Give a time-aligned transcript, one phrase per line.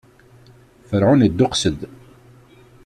[0.89, 1.79] Ferɛun idduqes-d.